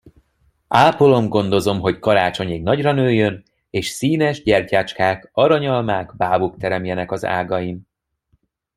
Ápolom, 0.67 1.29
gondozom, 1.29 1.79
hogy 1.79 1.99
karácsonyig 1.99 2.63
nagyra 2.63 2.91
nőjön, 2.91 3.43
és 3.69 3.87
színes 3.87 4.43
gyertyácskák, 4.43 5.29
aranyalmák, 5.33 6.15
bábuk 6.15 6.57
teremjenek 6.57 7.11
az 7.11 7.25
ágain. 7.25 7.87